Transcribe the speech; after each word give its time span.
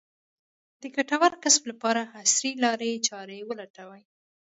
د 0.81 0.83
ګټور 0.95 1.31
کسب 1.43 1.63
لپاره 1.71 2.01
عصري 2.19 2.51
لارې 2.63 3.03
چارې 3.07 3.37
ولټوي. 3.49 4.03